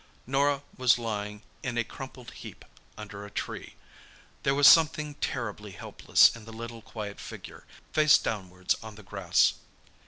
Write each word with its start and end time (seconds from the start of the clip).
Norah 0.25 0.63
was 0.77 0.97
lying 0.97 1.43
in 1.61 1.77
a 1.77 1.83
crumpled 1.83 2.31
heap 2.31 2.65
under 2.97 3.23
a 3.23 3.29
tree. 3.29 3.75
There 4.41 4.55
was 4.55 4.67
something 4.67 5.13
terribly 5.13 5.73
helpless 5.73 6.35
in 6.35 6.45
the 6.45 6.51
little, 6.51 6.81
quiet 6.81 7.19
figure, 7.19 7.65
face 7.93 8.17
downwards, 8.17 8.73
on 8.81 8.95
the 8.95 9.03
grass. 9.03 9.53